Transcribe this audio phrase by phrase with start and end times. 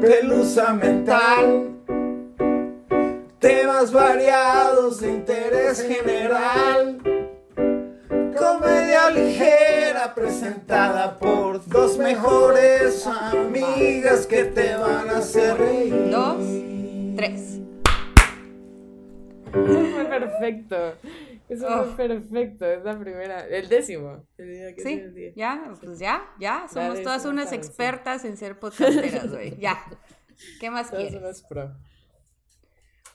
[0.00, 1.68] pelusa mental.
[3.38, 6.98] Temas variados de interés general.
[8.36, 16.10] Comedia ligera presentada por dos mejores amigas que te van a hacer reír.
[16.10, 16.44] Dos,
[17.16, 17.60] tres.
[19.52, 20.76] Fue perfecto.
[21.48, 21.84] Eso Oh.
[21.96, 22.66] fue perfecto.
[22.66, 23.46] Es la primera.
[23.46, 24.26] El décimo.
[24.36, 26.66] El día que Sí, el ya, pues ya, ya.
[26.68, 27.56] Somos todas unas sí.
[27.56, 29.56] expertas en ser podcasteras, güey.
[29.58, 29.78] Ya.
[30.60, 31.20] ¿Qué más Todos quieres?
[31.20, 31.74] unos pro.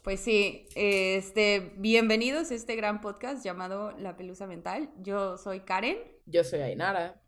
[0.03, 4.89] Pues sí, este, bienvenidos a este gran podcast llamado La Pelusa Mental.
[4.97, 7.21] Yo soy Karen Yo soy Ainara.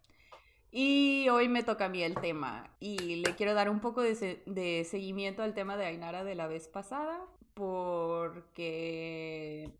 [0.71, 4.15] y hoy me toca a mí el tema y le quiero dar un poco de,
[4.15, 7.17] se- de seguimiento al tema de Ainara de la vez pasada
[7.53, 9.71] porque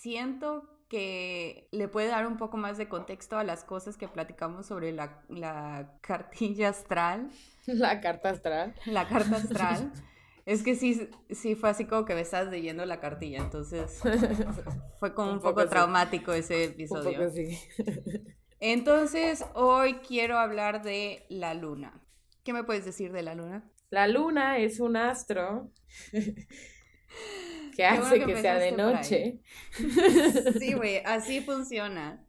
[0.00, 4.66] siento que le puede dar un poco más de contexto a las cosas que platicamos
[4.66, 7.30] sobre la, la cartilla astral.
[7.66, 8.74] La carta astral.
[8.86, 9.92] La carta astral.
[10.46, 14.00] Es que sí, sí fue así como que me estás leyendo la cartilla, entonces
[14.98, 15.68] fue como un, Un poco, poco sí.
[15.68, 17.12] traumático ese Un episodio.
[17.12, 17.56] poco así.
[18.58, 22.02] Entonces, hoy quiero hablar de la luna.
[22.42, 23.70] ¿Qué me puedes decir de la luna?
[23.90, 25.70] La luna es un astro
[27.76, 29.40] que hace que que sea de noche,
[30.58, 32.24] Sí, güey, así funciona.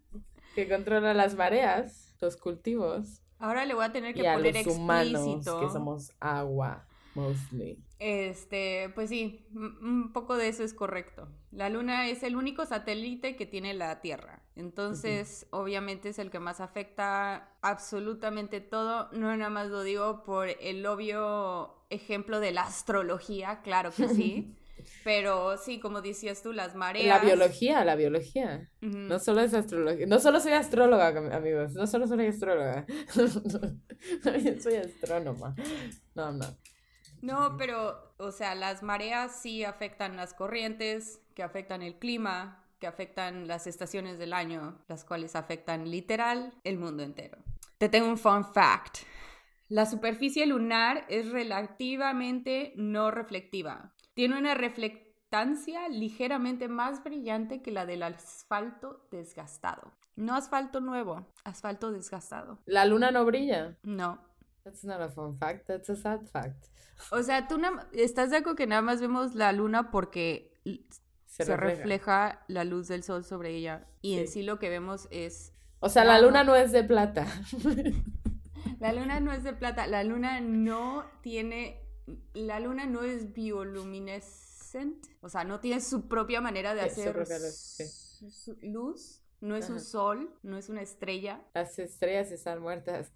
[0.56, 4.54] que controla las mareas, los cultivos Ahora le voy a tener que y a poner
[4.66, 5.60] los humanos explícito.
[5.62, 7.84] que somos agua, mostly.
[7.98, 11.28] Este, pues sí, un un poco de eso es correcto.
[11.52, 14.44] La Luna es el único satélite que tiene la Tierra.
[14.56, 19.10] Entonces, obviamente es el que más afecta absolutamente todo.
[19.12, 24.56] No nada más lo digo por el obvio ejemplo de la astrología, claro que sí.
[25.04, 27.22] Pero sí, como decías tú, las mareas.
[27.22, 28.70] La biología, la biología.
[28.82, 30.06] No solo es astrología.
[30.08, 31.74] No solo soy astróloga, am- amigos.
[31.74, 32.86] No solo soy astróloga.
[34.24, 35.56] También soy astrónoma.
[36.16, 36.46] No, no.
[37.22, 42.88] No, pero, o sea, las mareas sí afectan las corrientes, que afectan el clima, que
[42.88, 47.38] afectan las estaciones del año, las cuales afectan literal el mundo entero.
[47.78, 49.00] Te tengo un fun fact.
[49.70, 53.94] La superficie lunar es relativamente no reflectiva.
[54.14, 59.94] Tiene una reflectancia ligeramente más brillante que la del asfalto desgastado.
[60.16, 62.60] No asfalto nuevo, asfalto desgastado.
[62.66, 63.78] La luna no brilla.
[63.84, 64.20] No,
[64.64, 66.66] That's not a fun fact, that's a sad fact.
[67.12, 67.60] O sea, tú
[67.94, 70.54] estás de acuerdo que nada más vemos la luna porque
[71.26, 72.44] se, Se, refleja.
[72.48, 74.34] la luz del sol sobre ella y en Sí.
[74.34, 77.26] sí lo que vemos es O sea, la luna no es de plata.
[78.80, 81.81] la luna no es de plata, la luna no tiene
[82.34, 87.14] la luna no es bioluminescente, o sea, no tiene su propia manera de Sí, hacer
[87.14, 87.86] propia luz, sí.
[89.42, 91.42] no es un sol, no es una estrella.
[91.54, 93.12] Las estrellas están muertas.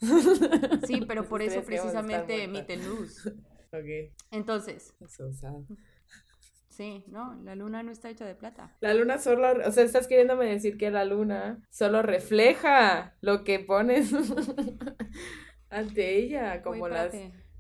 [0.87, 3.25] Sí, pero por eso precisamente emiten luz.
[3.71, 5.29] Ok, Entonces, so
[6.69, 8.75] sí, no, la luna no está hecha de plata.
[8.81, 13.59] La luna solo, o sea, estás queriéndome decir que la luna solo refleja lo que
[13.59, 14.11] pones
[15.69, 17.13] ante ella, como las.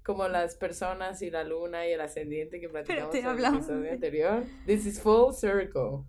[0.05, 4.43] Como las personas y la luna y el ascendiente que platicamos en el episodio anterior.
[4.67, 6.05] This is full circle.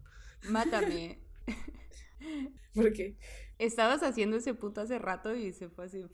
[0.50, 1.18] Mátame.
[2.74, 3.16] Porque,
[3.58, 6.04] Estabas haciendo ese punto hace rato y se fue así.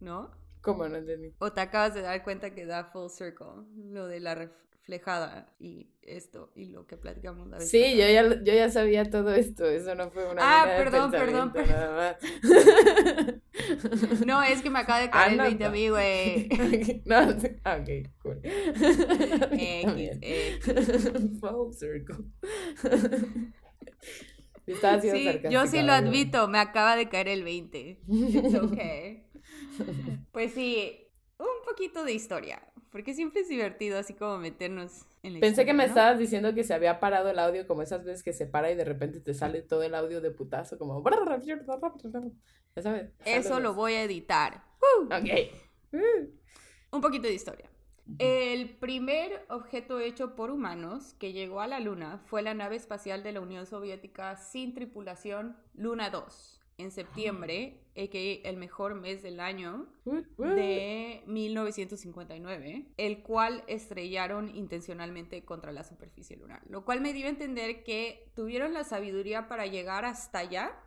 [0.00, 0.30] ¿no?
[0.66, 1.32] ¿Cómo no entendí?
[1.38, 3.46] O te acabas de dar cuenta que da full circle,
[3.90, 8.22] lo de la reflejada y esto y lo que platicamos la vez Sí, yo ya,
[8.42, 12.18] yo ya sabía todo esto, eso no fue una Ah, línea de perdón, perdón, nada
[14.26, 16.48] No, es que me acaba de caer el Anda, 20 a mí, güey.
[17.06, 17.36] más.
[17.36, 17.88] no, ok,
[18.22, 18.40] cool.
[19.52, 20.18] X.
[20.20, 20.64] X.
[21.40, 22.16] Full circle.
[24.66, 28.00] Siendo Sí, yo sí lo admito, me acaba de caer el 20.
[28.08, 29.25] It's okay.
[30.32, 31.06] Pues sí,
[31.38, 35.72] un poquito de historia, porque siempre es divertido así como meternos en la Pensé que
[35.72, 35.88] me ¿no?
[35.88, 38.74] estabas diciendo que se había parado el audio como esas veces que se para y
[38.74, 41.02] de repente te sale todo el audio de putazo como...
[42.74, 43.10] Ya sabes.
[43.24, 44.62] Eso lo voy a editar.
[45.06, 45.92] Ok.
[46.92, 47.70] Un poquito de historia.
[48.18, 53.22] El primer objeto hecho por humanos que llegó a la Luna fue la nave espacial
[53.24, 58.48] de la Unión Soviética sin tripulación Luna 2 en septiembre, a.k.a.
[58.48, 66.62] el mejor mes del año de 1959, el cual estrellaron intencionalmente contra la superficie lunar,
[66.68, 70.78] lo cual me dio a entender que tuvieron la sabiduría para llegar hasta allá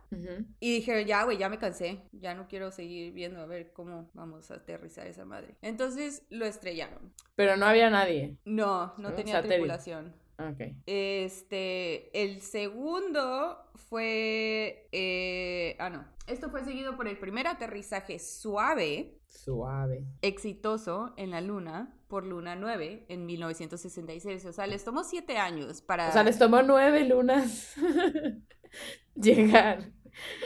[0.60, 4.10] y dijeron, ya, güey, ya me cansé, ya no quiero seguir viendo a ver cómo
[4.14, 5.56] vamos a aterrizar esa madre.
[5.62, 7.12] Entonces lo estrellaron.
[7.34, 8.36] Pero no había nadie.
[8.44, 10.14] No, no Un tenía tripulación.
[10.48, 10.60] Ok.
[10.86, 19.18] Este, el segundo fue, eh, ah no, esto fue seguido por el primer aterrizaje suave,
[19.28, 20.04] Suave.
[20.22, 24.44] exitoso en la Luna por Luna 9 en 1966.
[24.46, 26.08] O sea, les tomó siete años para...
[26.08, 27.74] O sea, les tomó nueve lunas
[29.14, 29.92] llegar.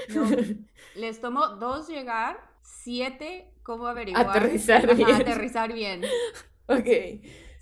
[0.08, 0.26] No,
[0.96, 4.28] les tomó dos llegar, siete, ¿cómo averiguar?
[4.28, 5.14] Aterrizar Ajá, bien.
[5.14, 6.02] aterrizar bien.
[6.66, 6.84] Ok.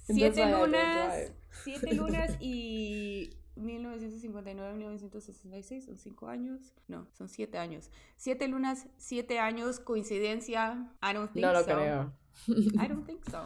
[0.05, 1.42] Siete Entonces, lunas, drive.
[1.65, 6.75] Siete lunas y 1959, 1966, son cinco años.
[6.89, 7.91] No, son siete años.
[8.17, 10.91] Siete lunas, siete años, coincidencia.
[11.03, 11.65] I don't think No lo so.
[11.67, 12.13] creo.
[12.81, 13.45] I don't think so.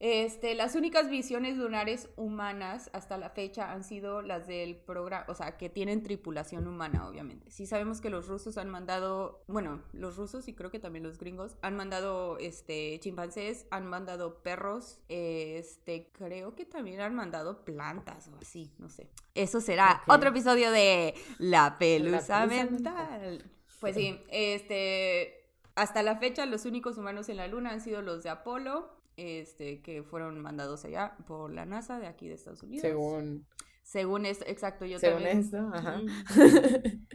[0.00, 5.34] Este, las únicas visiones lunares humanas hasta la fecha han sido las del programa, o
[5.34, 7.50] sea, que tienen tripulación humana, obviamente.
[7.50, 11.18] Sí sabemos que los rusos han mandado, bueno, los rusos y creo que también los
[11.18, 18.28] gringos han mandado, este, chimpancés, han mandado perros, este, creo que también han mandado plantas
[18.28, 19.08] o así, no sé.
[19.34, 23.50] Eso será otro episodio de La Pelusa, pelusa mental.
[23.80, 25.38] Pues sí, este,
[25.74, 29.82] hasta la fecha los únicos humanos en la luna han sido los de Apolo, este,
[29.82, 32.82] que fueron mandados allá por la NASA de aquí de Estados Unidos.
[32.82, 33.46] Según,
[33.82, 35.38] Según esto, exacto, yo según también.
[35.40, 36.00] esto, ajá.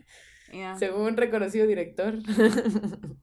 [0.51, 0.77] Yeah.
[0.77, 2.15] según reconocido director.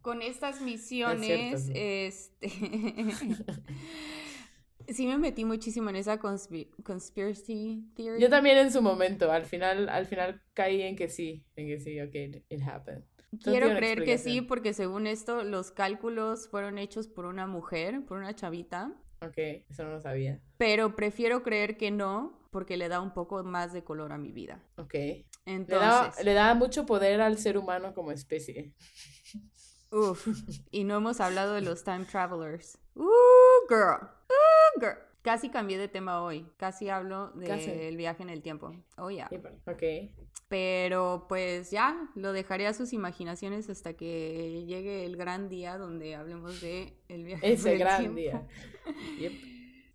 [0.00, 1.72] Con estas misiones, sí.
[1.74, 2.48] este...
[4.88, 8.20] sí me metí muchísimo en esa conspi- conspiracy theory.
[8.20, 11.78] Yo también en su momento, al final, al final caí en que sí, en que
[11.78, 12.14] sí, ok,
[12.48, 13.04] it happened.
[13.42, 18.18] Quiero creer que sí, porque según esto, los cálculos fueron hechos por una mujer, por
[18.18, 18.92] una chavita.
[19.20, 19.38] Ok,
[19.68, 20.40] eso no lo sabía.
[20.58, 24.32] Pero prefiero creer que no, porque le da un poco más de color a mi
[24.32, 24.62] vida.
[24.76, 24.94] Ok.
[24.94, 28.74] Le da, Entonces, le da mucho poder al ser humano como especie.
[29.90, 30.28] uff,
[30.70, 32.78] y no hemos hablado de los time travelers.
[32.94, 35.05] Uh, girl, uh, girl.
[35.26, 36.46] Casi cambié de tema hoy.
[36.56, 38.72] Casi hablo del viaje en el tiempo.
[38.96, 39.28] Oh, ya.
[39.66, 39.82] Ok.
[40.46, 46.14] Pero pues ya, lo dejaré a sus imaginaciones hasta que llegue el gran día donde
[46.14, 48.16] hablemos de el viaje en el gran tiempo.
[48.20, 48.46] día.
[49.18, 49.32] Yep.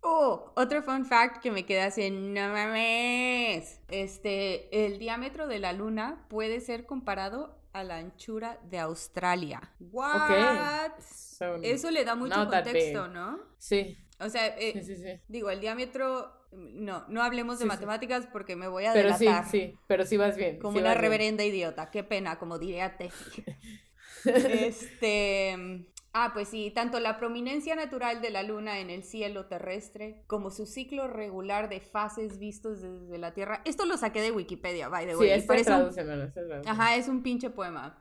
[0.02, 3.80] Oh, otro fun fact que me queda así, no mames.
[3.88, 9.62] Este, el diámetro de la luna puede ser comparado a la anchura de Australia.
[9.80, 10.92] What?
[11.00, 13.08] So, Eso le da mucho contexto.
[13.08, 13.40] ¿no?
[13.56, 15.20] Sí, O sea, eh, sí, sí, sí.
[15.28, 17.74] digo, el diámetro, no, no hablemos de Sí, sí.
[17.76, 19.50] matemáticas porque me voy a Pero sí, delatar.
[19.50, 20.58] sí, pero sí vas bien.
[20.58, 21.00] Como sí una bien.
[21.02, 23.44] reverenda idiota, qué pena, como diría Tefi.
[24.24, 25.88] Este.
[26.14, 30.50] Ah, pues sí, tanto la prominencia natural de la luna en el cielo terrestre como
[30.50, 33.62] su ciclo regular de fases vistos desde la Tierra.
[33.64, 35.28] Esto lo saqué de Wikipedia, by the Sí, way.
[35.28, 36.40] y este parece un- tradúcemelo, este.
[36.66, 37.98] Ajá, es un pinche poema.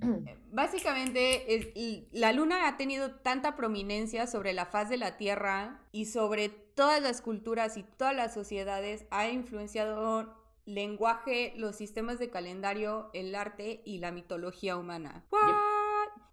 [0.52, 6.06] Básicamente, es- la luna ha tenido tanta prominencia sobre la faz de la Tierra y
[6.06, 13.10] sobre todas las culturas y todas las sociedades, ha influenciado lenguaje, los sistemas de calendario,
[13.14, 15.24] el arte y la mitología humana.
[15.30, 15.54] What?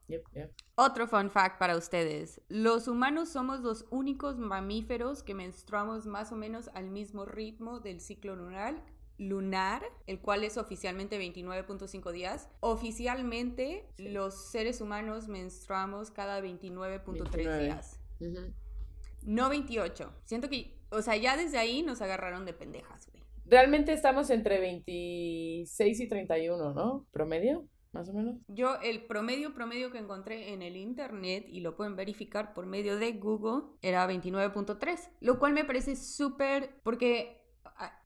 [0.07, 0.52] Yep, yep.
[0.75, 2.42] Otro fun fact para ustedes.
[2.48, 8.00] Los humanos somos los únicos mamíferos que menstruamos más o menos al mismo ritmo del
[8.02, 8.75] ciclo lunar,
[9.17, 12.50] lunar, el cual es oficialmente 29.5 días.
[12.59, 17.63] Oficialmente, los seres humanos menstruamos cada 29.3 29.
[17.63, 18.00] días.
[18.19, 18.53] Ujú.
[19.23, 20.13] No 28.
[20.23, 23.23] Siento que, o sea, ya desde ahí nos agarraron de pendejas, güey.
[23.45, 27.06] Realmente estamos entre 26 y 31, ¿no?
[27.11, 27.68] ¿Promedio?
[27.91, 28.35] Más o menos.
[28.47, 32.97] Yo el promedio promedio que encontré en el internet y lo pueden verificar por medio
[32.97, 37.44] de Google era 29.3, lo cual me parece súper porque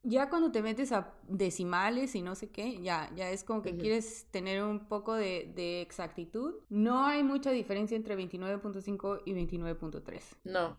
[0.02, 3.76] ya cuando te metes a decimales y no sé qué, ya, ya es como que
[3.76, 6.54] quieres tener un poco de, de exactitud.
[6.68, 10.22] No hay mucha diferencia entre 29.5 y 29.3.
[10.44, 10.76] No.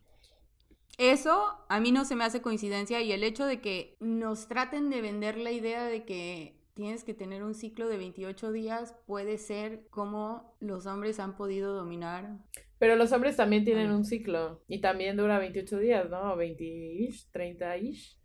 [0.98, 4.90] Eso a mí no se me hace coincidencia y el hecho de que nos traten
[4.90, 9.38] de vender la idea de que tienes que tener un ciclo de 28 días puede
[9.38, 12.40] ser como los hombres han podido dominar.
[12.78, 16.36] Pero los hombres también tienen un ciclo y también dura 28 días, ¿no?
[16.36, 18.18] 20-ish, 30-ish.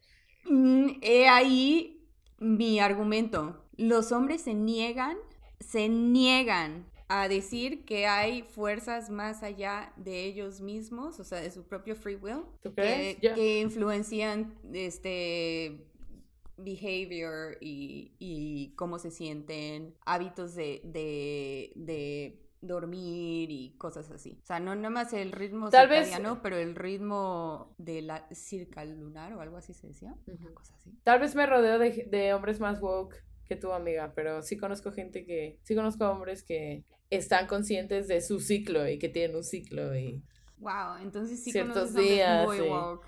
[0.48, 2.06] Mm, He ahí
[2.38, 3.62] mi argumento.
[3.76, 5.16] Los hombres se niegan,
[5.60, 11.50] se niegan a decir que hay fuerzas más allá de ellos mismos, o sea, de
[11.50, 15.86] su propio free will, ¿Tú que, influencian este
[16.56, 24.38] behavior y, y cómo se sienten, hábitos de, de, de dormir y cosas así.
[24.42, 28.26] O sea, no nada más el ritmo Tal vez- circadiano, pero el ritmo de la
[28.34, 30.14] circalunar o algo así se decía.
[30.26, 30.36] Ujú.
[30.46, 30.90] Una cosa así.
[31.02, 34.90] Tal vez me rodeo de, de hombres más woke que tu amiga, pero sí conozco
[34.92, 39.44] gente que, sí conozco hombres que están conscientes de su ciclo y que tienen un
[39.44, 40.22] ciclo y
[40.58, 42.62] Wow, entonces sí Ciertos días, muy sí.
[42.64, 43.06] woke.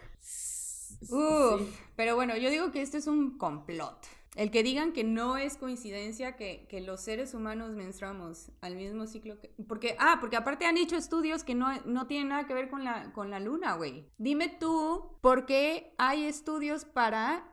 [1.11, 3.99] Uf, pero bueno, yo digo que esto es un complot.
[4.39, 9.09] El que digan que no es coincidencia que, que, los seres humanos menstruamos al mismo
[9.09, 9.51] ciclo que...
[9.67, 12.85] Porque, ah, porque aparte han hecho estudios que no, no tienen nada que ver con
[12.85, 14.07] la, con la luna, güey.
[14.17, 17.53] Dime tú, ¿por qué hay estudios para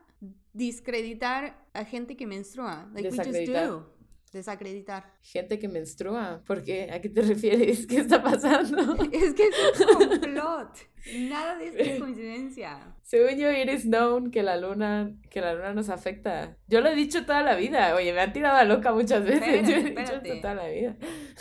[0.52, 2.88] discreditar a gente que menstrua?
[2.92, 3.95] Like we just do.
[4.36, 5.04] Desacreditar.
[5.22, 6.42] Gente que menstrua.
[6.46, 6.90] ¿Por qué?
[6.92, 7.86] ¿A qué te refieres?
[7.86, 8.94] ¿Qué está pasando?
[9.12, 10.76] es que es un complot.
[11.18, 12.94] Nada de esto es coincidencia.
[13.02, 16.56] Según yo, eres known que la luna, que la luna nos afecta.
[16.66, 17.94] Yo lo he dicho toda la vida.
[17.94, 19.68] Oye, me han tirado a loca muchas veces.
[19.68, 20.96] yo he dicho esto toda la vida.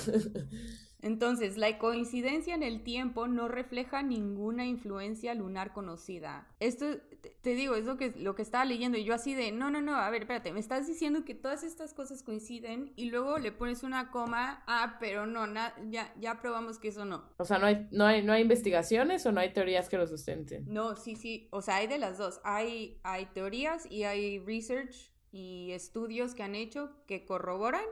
[1.05, 6.47] Entonces, la coincidencia en el tiempo no refleja ninguna influencia lunar conocida.
[6.59, 6.87] Esto,
[7.41, 9.81] te digo, es lo que, lo que estaba leyendo y yo así de, no, no,
[9.81, 13.51] no, a ver, espérate, me estás diciendo que todas estas cosas coinciden y luego le
[13.51, 15.45] pones una coma, ah, pero no,
[15.91, 17.29] ya, ya probamos que eso no.
[17.37, 20.07] O sea, ¿no hay, no, hay, ¿no hay investigaciones o no hay teorías que lo
[20.07, 20.65] sustenten?
[20.67, 22.41] No, sí, sí, o sea, hay de las dos.
[22.43, 27.83] Hay, hay teorías y hay research y estudios que han hecho que corroboran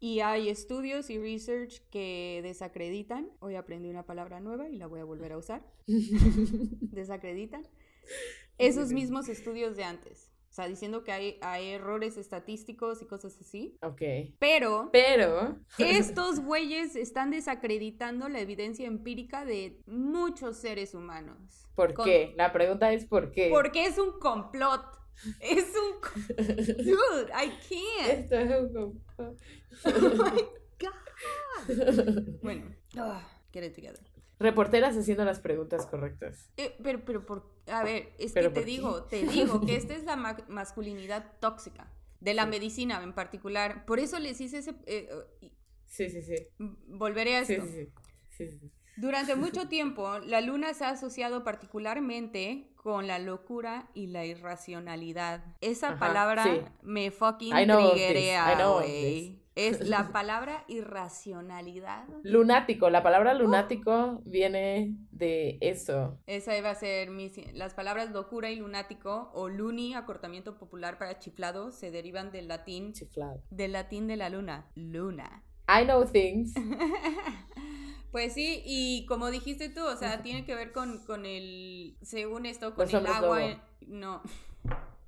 [0.00, 3.30] y hay estudios y research que desacreditan.
[3.38, 5.62] Hoy aprendí una palabra nueva y la voy a volver a usar.
[5.86, 7.62] desacreditan.
[8.58, 10.32] Esos mismos estudios de antes.
[10.50, 13.78] O sea, diciendo que hay, hay, errores estadísticos y cosas así.
[13.82, 14.02] Ok.
[14.40, 14.90] Pero.
[14.92, 15.60] Pero.
[15.78, 21.68] estos güeyes están desacreditando la evidencia empírica de muchos seres humanos.
[21.76, 22.34] ¿Por qué?
[22.36, 23.50] La pregunta es ¿por qué?
[23.50, 25.01] Porque es un complot.
[25.40, 26.36] Es un.
[26.36, 28.10] Dude, I can't.
[28.10, 29.40] Esto es un complot.
[29.84, 30.42] Oh my
[30.80, 32.38] God.
[32.42, 33.20] Bueno, oh,
[33.52, 34.00] get it together.
[34.38, 36.50] Reporteras haciendo las preguntas correctas.
[36.56, 40.04] Eh, pero, pero, por, a ver, es que te digo, te digo que esta es
[40.04, 40.16] la
[40.48, 43.84] masculinidad tóxica de la medicina en particular.
[43.86, 44.74] Por eso les hice ese.
[44.86, 45.08] Eh,
[45.86, 46.34] sí, sí, sí.
[46.58, 47.64] Volveré a esto.
[47.64, 48.48] sí, sí.
[48.48, 48.72] sí, sí.
[48.96, 55.44] Durante mucho tiempo, la luna se ha asociado particularmente con la locura y la irracionalidad.
[55.60, 56.44] Esa palabra
[56.82, 59.40] me fucking triggerea, güey.
[59.54, 62.06] Es la palabra irracionalidad.
[62.22, 66.18] Lunático, la palabra lunático viene de eso.
[66.26, 67.30] Esa iba a ser mi...
[67.52, 72.94] Las palabras locura y lunático o luni, acortamiento popular para chiflado, se derivan del latín...
[72.94, 73.42] Chiflado.
[73.50, 75.44] Del latín de la luna, luna.
[75.68, 76.54] I know things.
[78.12, 82.44] Pues sí, y como dijiste tú, o sea, tiene que ver con, con el, según
[82.44, 84.22] esto, con el agua, no,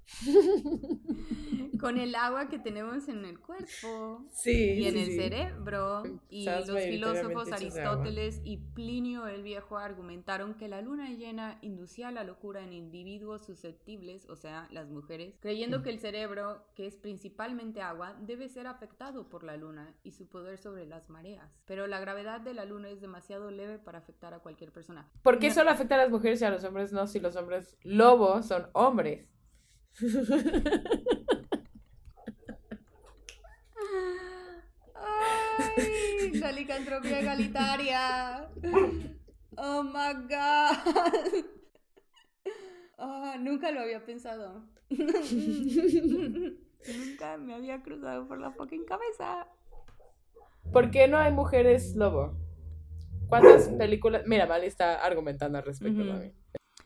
[1.81, 6.03] con el agua que tenemos en el cuerpo y en el cerebro.
[6.29, 12.25] Y los filósofos Aristóteles y Plinio el Viejo argumentaron que la luna llena inducía la
[12.25, 17.81] locura en individuos susceptibles, o sea, las mujeres, creyendo que el cerebro, que es principalmente
[17.81, 21.51] agua, debe ser afectado por la luna y su poder sobre las mareas.
[21.67, 25.09] Pero la gravedad de la luna es demasiado leve para afectar a cualquier persona.
[25.23, 27.77] ¿Por qué solo afecta a las mujeres y a los hombres no si los hombres
[27.83, 29.29] lobos son hombres?
[34.97, 38.49] Ay, la licantropía egalitaria.
[39.57, 40.77] Oh my god.
[42.97, 44.67] Oh, nunca lo había pensado.
[44.89, 45.07] nunca
[47.39, 49.47] me había cruzado por la fucking cabeza.
[50.73, 52.37] ¿Por qué no hay mujeres lobo?
[53.29, 54.23] ¿Cuántas películas?
[54.27, 56.35] Mira, Vale está argumentando al respecto también.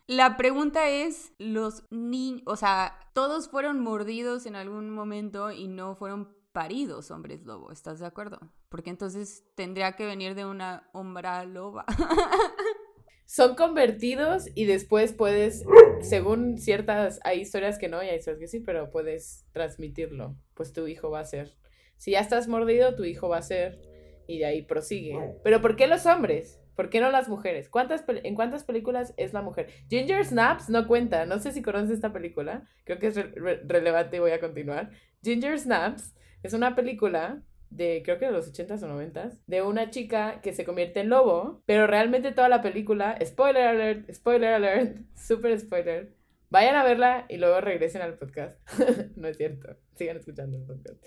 [0.09, 5.95] La pregunta es, los niños, o sea, todos fueron mordidos en algún momento y no
[5.97, 8.39] fueron paridos hombres lobo, ¿estás de acuerdo?
[8.71, 11.85] Porque entonces tendría que venir de una hombra loba.
[13.27, 15.67] Son convertidos y después puedes,
[16.01, 20.73] según ciertas, hay historias que no y hay historias que sí, pero puedes transmitirlo, pues
[20.73, 21.55] tu hijo va a ser.
[21.99, 23.79] Si ya estás mordido, tu hijo va a ser
[24.27, 25.35] y de ahí prosigue.
[25.45, 26.59] Pero ¿por qué los hombres?
[26.79, 27.69] ¿Por qué no las mujeres?
[27.69, 29.69] ¿Cuántas ¿En cuántas películas es la mujer?
[29.91, 31.27] Ginger Snaps no cuenta.
[31.27, 32.69] No sé si conoces esta película.
[32.85, 34.91] Creo que es relevante y voy a continuar.
[35.25, 39.91] Ginger Snaps es una película de creo que de los 80s o 90s, de una
[39.91, 44.99] chica que se convierte en lobo, pero realmente toda la película, spoiler alert, spoiler alert,
[45.17, 46.15] super spoiler,
[46.49, 48.57] vayan a verla y luego regresen al podcast.
[49.17, 51.05] no es cierto, sigan escuchando el podcast.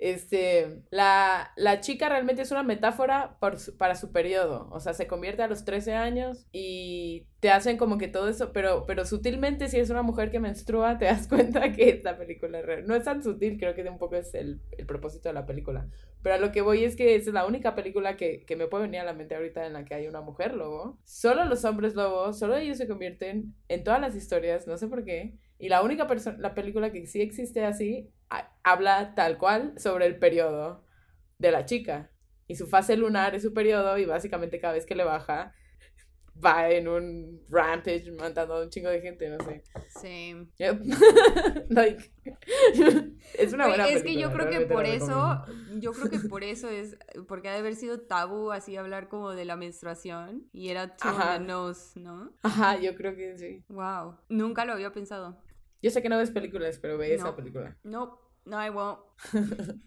[0.00, 4.66] Este, la, la chica realmente es una metáfora para su periodo.
[4.72, 8.50] O sea, se convierte a los 13 años y te hacen como que todo eso,
[8.54, 12.62] pero, pero sutilmente si es una mujer que menstrua, te das cuenta que esta película.
[12.86, 15.86] No es tan sutil, creo que un poco es el, el propósito de la película.
[16.22, 18.84] Pero a lo que voy es que es la única película que, que me puede
[18.84, 20.98] venir a la mente ahorita en la que hay una mujer lobo.
[21.04, 25.04] Solo los hombres lobos, solo ellos se convierten en todas las historias, no sé por
[25.04, 25.34] qué.
[25.58, 28.08] Y la única persona, la película que sí existe así,
[28.62, 30.84] habla tal cual sobre el periodo
[31.38, 32.10] de la chica.
[32.46, 35.54] Y su fase lunar es su periodo y básicamente cada vez que le baja,
[36.44, 39.62] va en un rampage matando a un chingo de gente, no sé.
[40.00, 40.34] Sí.
[40.56, 40.82] Yep.
[41.68, 42.10] like,
[43.38, 45.44] es una buena es que yo película, creo que por eso,
[45.78, 46.96] yo creo que por eso es,
[47.28, 51.08] porque ha de haber sido tabú así hablar como de la menstruación y era too
[51.08, 51.38] on Ajá.
[51.38, 52.32] the nose, ¿no?
[52.42, 53.64] Ajá, yo creo que sí.
[53.68, 55.40] Wow, nunca lo había pensado.
[55.82, 57.36] Yo sé que no ves películas, pero ve esa No.
[57.36, 57.76] película.
[57.82, 59.00] No, no, I won't.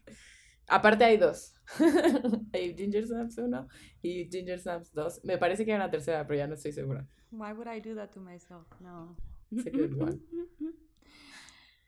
[0.67, 1.53] Aparte hay dos.
[2.53, 3.67] hay Ginger Snaps 1
[4.01, 5.25] y Ginger Snaps 2.
[5.25, 7.05] Me parece que hay una tercera, pero ya no estoy segura.
[7.31, 8.65] Why would I do that to myself?
[8.79, 9.15] No.
[9.51, 10.19] It's a good one.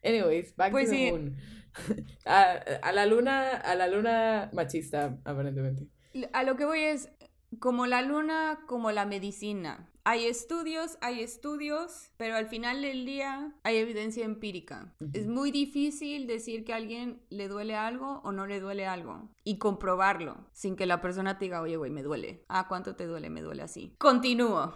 [0.03, 1.35] Anyways, back Pues to the moon.
[2.25, 2.51] a,
[2.83, 5.87] a la luna, a la luna machista, aparentemente.
[6.31, 7.09] A lo que voy es,
[7.59, 9.89] como la luna, como la medicina.
[10.03, 14.93] Hay estudios, hay estudios, pero al final del día hay evidencia empírica.
[15.13, 19.29] Es muy difícil decir que a alguien le duele algo o no le duele algo
[19.43, 22.45] y comprobarlo sin que la persona te diga, oye, güey, me duele.
[22.49, 23.31] Ah, ¿cuánto te duele?
[23.31, 23.95] Me duele así.
[23.97, 24.73] Continúo.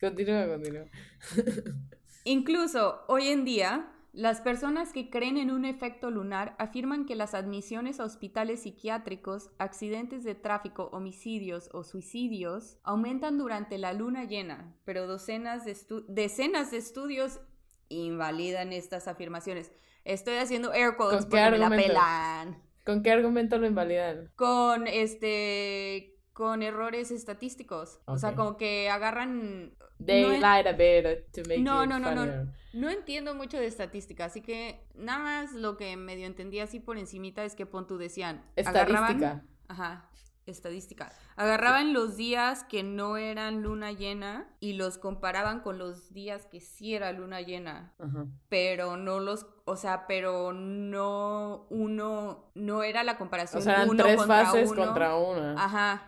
[0.00, 0.84] Continúa, continúa.
[2.24, 7.34] Incluso hoy en día, las personas que creen en un efecto lunar afirman que las
[7.34, 14.74] admisiones a hospitales psiquiátricos, accidentes de tráfico, homicidios o suicidios aumentan durante la luna llena,
[14.84, 15.76] pero docenas de
[16.08, 17.40] decenas de estudios
[17.88, 19.70] invalidan estas afirmaciones.
[20.04, 22.62] Estoy haciendo air quotes ¿Con qué porque me la pelan.
[22.84, 24.32] ¿Con qué argumento lo invalidan?
[24.34, 28.00] Con este con errores estadísticos.
[28.06, 31.98] O sea, como que agarran They No lied a bit to make No, it no,
[31.98, 32.20] no, no.
[32.22, 32.46] funnier.
[32.72, 36.98] No entiendo mucho de estadística, así que nada más lo que medio entendí así por
[36.98, 38.44] encimita es que pon tú decían.
[38.56, 39.42] Estadística.
[39.68, 40.08] ajá,
[40.46, 41.12] estadística.
[41.36, 46.60] Agarraban los días que no eran luna llena y los comparaban con los días que
[46.60, 48.26] sí era luna llena, Ajá.
[48.48, 53.90] pero no los, o sea, pero no uno, no era la comparación O sea, eran
[53.90, 54.84] uno tres contra fases uno.
[54.84, 55.64] contra una.
[55.64, 56.06] Ajá.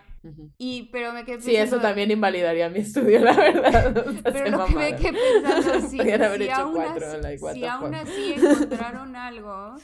[0.59, 3.93] Y pero me quedé Sí, eso pensando- también invalidaría mi estudio, la verdad.
[4.23, 8.33] Pero lo que me quedé pensando, si, si aún, cuatro, así, like, si aún así
[8.37, 9.75] encontraron algo,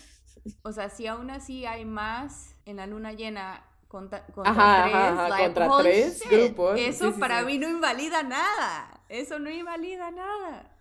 [0.63, 4.95] o sea, si aún así hay más en la luna llena contra, contra Ajá, tres,
[4.95, 7.47] ajá, ajá, like, contra tres shit, grupos, Eso sí, para sí.
[7.47, 9.01] mí no invalida nada.
[9.09, 10.75] Eso no invalida nada.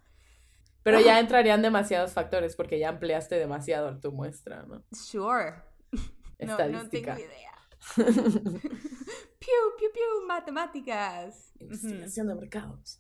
[0.84, 4.84] Pero ya entrarían demasiados factores porque ya ampliaste demasiado tu muestra, ¿no?
[4.94, 5.56] Sure.
[5.92, 6.00] No,
[6.46, 7.16] no Estadística.
[7.16, 7.52] tengo idea.
[7.96, 11.52] piu, piu, piu, matemáticas.
[11.60, 13.00] Investigación de mercados.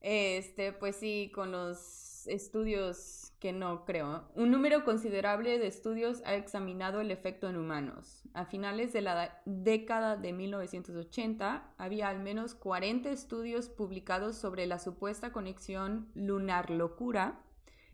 [0.00, 4.28] Este, pues sí, con los estudios que no creo.
[4.34, 8.22] Un número considerable de estudios ha examinado el efecto en humanos.
[8.34, 14.66] A finales de la da- década de 1980 había al menos 40 estudios publicados sobre
[14.66, 17.40] la supuesta conexión lunar-locura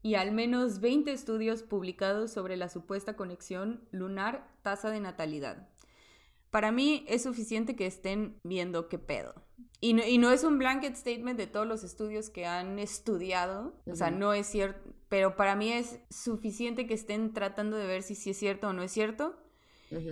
[0.02, 5.68] y al menos 20 estudios publicados sobre la supuesta conexión lunar-tasa de natalidad.
[6.52, 9.34] Para mí es suficiente que estén viendo qué pedo.
[9.80, 13.74] Y no, y no es un blanket statement de todos los estudios que han estudiado,
[13.90, 18.02] o sea, no es cierto, pero para mí es suficiente que estén tratando de ver
[18.02, 19.34] si sí es cierto o no es cierto.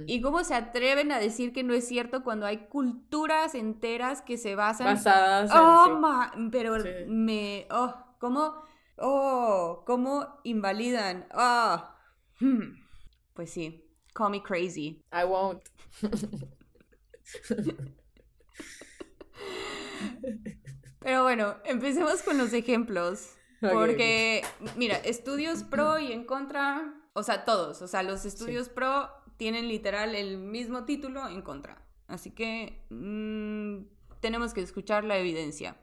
[0.06, 4.36] ¿Y cómo se atreven a decir que no es cierto cuando hay culturas enteras que
[4.38, 4.86] se basan...
[4.86, 5.56] Basadas en...
[5.58, 6.88] Oh, ma- pero Sí.
[7.06, 7.66] me...
[7.70, 8.54] Oh, ¿cómo?
[8.96, 11.26] Oh, ¿cómo invalidan?
[11.32, 11.96] Ah,
[12.40, 12.60] hmm.
[13.34, 15.02] Pues sí, call me crazy.
[15.12, 15.62] I won't.
[21.00, 23.36] Pero bueno, empecemos con los ejemplos.
[23.60, 24.42] Porque,
[24.76, 29.68] mira, estudios pro y en contra, o sea, todos, o sea, los estudios pro tienen
[29.68, 31.84] literal el mismo título en contra.
[32.06, 33.84] Así que mm,
[34.20, 35.76] tenemos que escuchar la evidencia.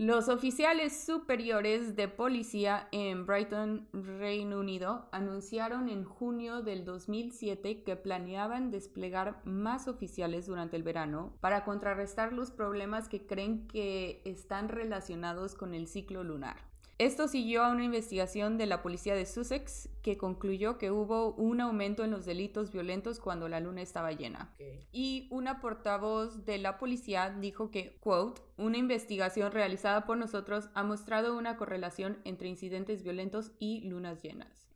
[0.00, 7.96] Los oficiales superiores de policía en Brighton, Reino Unido, anunciaron en junio del 2007 que
[7.96, 14.68] planeaban desplegar más oficiales durante el verano para contrarrestar los problemas que creen que están
[14.68, 16.68] relacionados con el ciclo lunar.
[16.98, 21.60] Esto siguió a una investigación de la policía de Sussex que concluyó que hubo un
[21.60, 24.54] aumento en los delitos violentos cuando la luna estaba llena.
[24.92, 30.82] Y una portavoz de la policía dijo que, quote, una investigación realizada por nosotros ha
[30.82, 34.68] mostrado una correlación entre incidentes violentos y lunas llenas.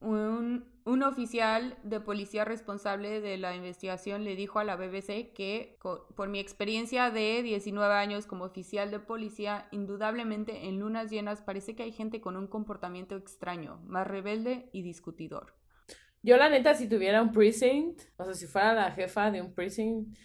[0.00, 5.78] Un, un oficial de policía responsable de la investigación le dijo a la BBC que,
[6.16, 11.76] por mi experiencia de 19 años como oficial de policía, indudablemente en lunas llenas parece
[11.76, 15.54] que hay gente con un comportamiento extraño, más rebelde y discutidor.
[16.24, 19.52] Yo la neta, si tuviera un precinct, o sea, si fuera la jefa de un
[19.52, 20.16] precinct,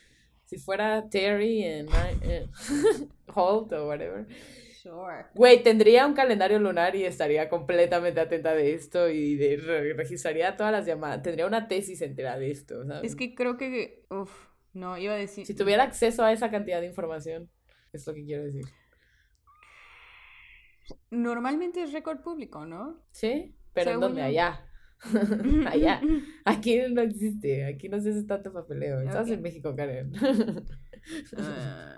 [0.47, 1.87] si fuera Terry en
[3.33, 4.25] Holt o whatever,
[4.81, 5.25] Sure.
[5.35, 10.55] güey, tendría un calendario lunar y estaría completamente atenta de esto y de, re- registraría
[10.55, 13.03] todas las llamadas, tendría una tesis entera de esto, ¿sabes?
[13.11, 14.31] Es que creo que, uff,
[14.73, 15.45] no, iba a decir...
[15.45, 17.49] Si tuviera acceso a esa cantidad de información.
[17.91, 18.63] Es lo que quiero decir.
[21.09, 23.01] Normalmente es récord público, ¿no?
[23.11, 23.55] ¿Sí?
[23.73, 24.21] ¿Pero en dónde?
[24.21, 24.66] Allá.
[25.67, 26.01] Allá.
[26.45, 27.65] Aquí no existe.
[27.65, 29.01] Aquí no se hace tanto papeleo.
[29.01, 29.33] Estás Ok.
[29.33, 30.11] en México, Karen.
[31.37, 31.95] Ah,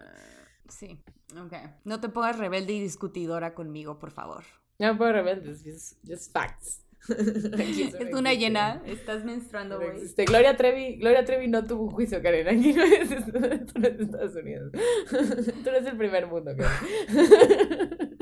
[0.68, 1.02] sí,
[1.36, 1.54] ok.
[1.84, 4.44] No te pongas rebelde y discutidora conmigo, por favor.
[4.78, 5.64] no puedo rebeldes.
[5.64, 6.86] Just, just facts.
[7.08, 9.92] Es una llena, estás menstruando, güey.
[9.96, 10.26] existe.
[10.26, 12.48] Gloria Trevi, Gloria Trevi no tuvo un juicio, Karen.
[12.50, 13.48] Aquí no es, esto no
[13.88, 14.72] es Estados Unidos.
[15.10, 18.18] Tú no es el primer mundo, Karen.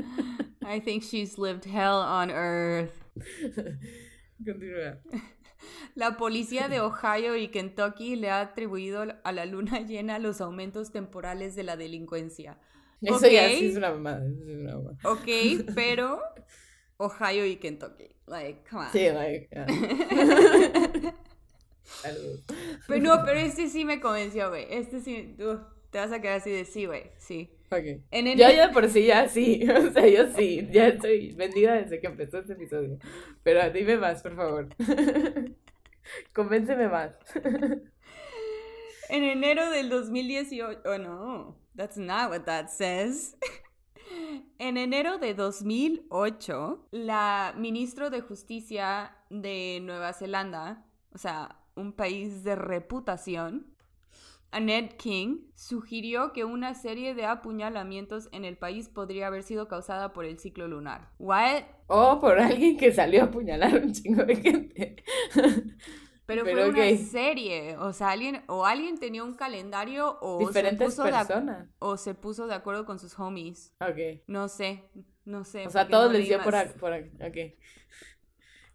[0.61, 2.93] I think she's lived hell on earth.
[4.51, 4.99] Continúa.
[5.95, 10.91] La policía de Ohio y Kentucky le ha atribuido a la luna llena los aumentos
[10.91, 12.59] temporales de la delincuencia.
[13.01, 13.51] Eso ya Ok.
[13.57, 14.23] sí es una mamada.
[14.27, 15.07] sí.
[15.63, 16.21] Ok, pero
[16.97, 18.15] Ohio y Kentucky.
[18.27, 18.91] Like, come on.
[18.91, 19.49] Sí, like.
[19.51, 19.65] yeah.
[22.87, 24.67] Pero no, pero este sí me convenció, güey.
[24.69, 25.57] Este sí, uh,
[25.91, 27.11] te vas a quedar así de sí, güey.
[27.17, 27.49] Sí.
[27.69, 28.01] Ok.
[28.11, 31.99] En Yo ya por sí ya sí, o sea, yo sí, ya estoy vendida desde
[31.99, 32.97] que empezó este episodio.
[33.43, 34.69] Pero dime más, por favor.
[36.33, 37.11] Convénceme más.
[39.09, 40.81] en enero del 2018.
[40.85, 41.57] Oh, no.
[41.75, 43.35] That's not what that says.
[44.57, 52.43] En enero de 2008, la ministra de Justicia de Nueva Zelanda, o sea, un país
[52.43, 53.75] de reputación,
[54.51, 60.13] Annette King, sugirió que una serie de apuñalamientos en el país podría haber sido causada
[60.13, 61.11] por el ciclo lunar.
[61.19, 61.63] ¿What?
[61.87, 65.03] O por alguien que salió a apuñalar un chingo de gente.
[65.33, 65.53] Pero,
[66.25, 70.85] Pero, fue una serie, o sea, alguien o alguien tenía un calendario o se Diferentes
[70.87, 71.69] puso de ac- personas.
[71.79, 73.73] o se puso de acuerdo con sus homies.
[73.81, 74.23] Ok.
[74.27, 74.89] No sé,
[75.25, 75.67] no sé.
[75.67, 77.37] O sea, todos no les dio por, por Ok.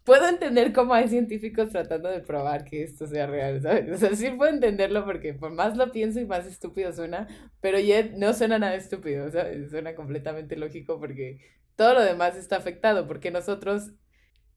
[0.03, 3.89] Puedo entender cómo hay científicos tratando de probar que esto sea real, ¿sabes?
[3.89, 7.27] O sea, sí puedo entenderlo porque por más lo pienso y más estúpido suena,
[7.61, 9.69] pero Jet no suena nada estúpido, ¿sabes?
[9.69, 11.39] Suena completamente lógico porque
[11.75, 13.91] todo lo demás está afectado, porque nosotros,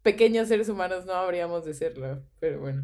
[0.03, 2.83] pequeños seres humanos, no habríamos de serlo, pero bueno.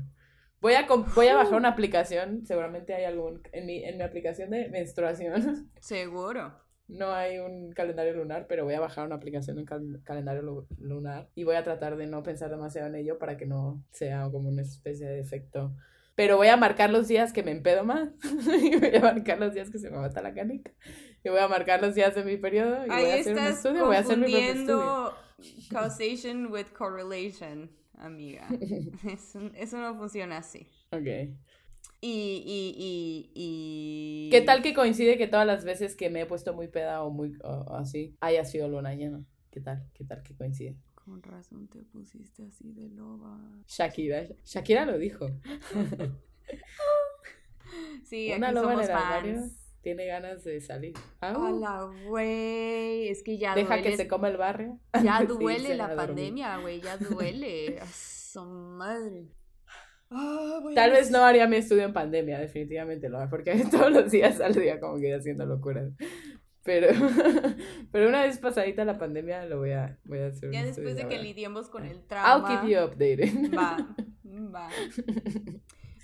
[0.61, 4.51] Voy a, voy a bajar una aplicación, seguramente hay algún, en mi, en mi aplicación
[4.51, 6.62] de menstruación, Seguro.
[6.89, 10.43] No hay un calendario lunar, pero voy a bajar una aplicación de un cal- calendario
[10.43, 13.83] lu- lunar y voy a tratar de no pensar demasiado en ello para que no
[13.91, 15.75] sea como una especie de efecto.
[16.15, 18.11] Pero voy a marcar los días que me empedo más
[18.63, 20.71] y voy a marcar los días que se me mata la canica
[21.25, 23.47] y voy a marcar los días de mi periodo y voy Ahí a hacer un
[23.47, 25.15] estudio, voy a hacer mi propio estudio.
[25.71, 28.47] causation with correlation, amiga.
[29.09, 30.67] Eso, eso no funciona así.
[30.91, 31.07] Ok.
[32.01, 34.31] Y, y, y, y...
[34.31, 37.11] ¿Qué tal que coincide que todas las veces que me he puesto muy peda o
[37.11, 39.25] muy o- o así haya sido luna llena?
[39.51, 39.85] ¿Qué tal?
[39.95, 40.77] ¿Qué tal que coincide?
[40.95, 43.39] Con razón te pusiste así de loba.
[43.69, 45.27] Shakira, Shakira lo dijo.
[48.05, 49.59] Sí, Una aquí loba en el armario fans.
[49.81, 50.93] tiene ganas de salir.
[51.23, 53.09] Hola, güey.
[53.09, 53.91] Es que ya Deja duele.
[53.91, 54.79] que se coma el barrio.
[55.03, 56.81] Ya duele la pandemia, güey.
[56.81, 57.79] Ya duele.
[57.81, 59.29] A su madre.
[60.15, 64.11] Ah, Tal vez no haría mi estudio en pandemia, definitivamente lo haría, porque todos los
[64.11, 65.91] días saldría como que haciendo locuras.
[66.65, 66.89] Pero,
[67.93, 70.51] pero una vez pasadita la pandemia lo voy a, voy a hacer.
[70.53, 72.61] Ya después de que lidiemos con el I'll trauma.
[72.61, 73.53] keep you updated.
[73.57, 73.77] Va,
[74.55, 74.69] va.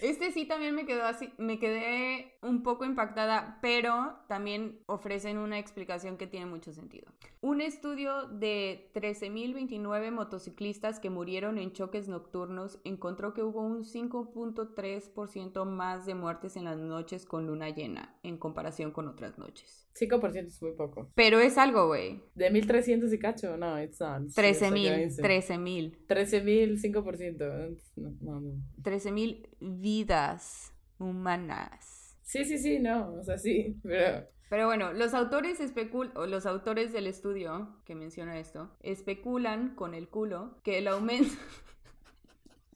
[0.00, 5.58] Este sí también me quedó así, me quedé un poco impactada, pero también ofrecen una
[5.58, 7.12] explicación que tiene mucho sentido.
[7.40, 15.64] Un estudio de 13.029 motociclistas que murieron en choques nocturnos encontró que hubo un 5.3%
[15.64, 19.88] más de muertes en las noches con luna llena en comparación con otras noches.
[19.98, 21.10] 5% es muy poco.
[21.14, 22.20] Pero es algo, güey.
[22.34, 24.22] De 1300 y cacho, no, it's not.
[24.22, 26.06] It's 13.000, just 13.000.
[26.06, 27.78] 13.000, 5%.
[27.96, 28.52] No, no, no.
[28.82, 32.16] 13.000 vidas humanas.
[32.22, 36.46] Sí, sí, sí, no, o sea, sí, pero Pero bueno, los autores especul o los
[36.46, 41.34] autores del estudio que menciona esto especulan con el culo que el aumento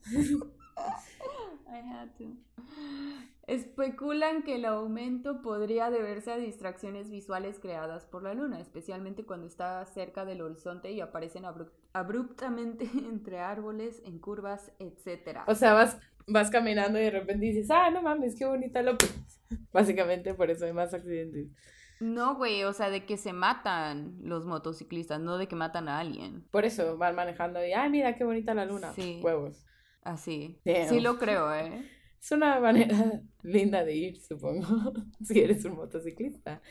[1.67, 2.25] I had to.
[3.45, 9.47] Especulan que el aumento podría deberse a distracciones visuales creadas por la luna, especialmente cuando
[9.47, 15.43] está cerca del horizonte y aparecen abru- abruptamente entre árboles, en curvas, etc.
[15.47, 19.13] O sea, vas, vas caminando y de repente dices, ah, no mames, qué bonita López.
[19.73, 21.47] Básicamente por eso hay más accidentes.
[21.99, 25.99] No, güey, o sea, de que se matan los motociclistas, no de que matan a
[25.99, 26.45] alguien.
[26.51, 28.91] Por eso van manejando y, ay, mira qué bonita la luna.
[28.93, 29.21] Sí.
[29.23, 29.65] Huevos.
[30.01, 30.59] Así.
[30.65, 30.89] Damn.
[30.89, 31.89] Sí lo creo, ¿eh?
[32.23, 36.61] Es una manera linda de ir, supongo, si eres un motociclista.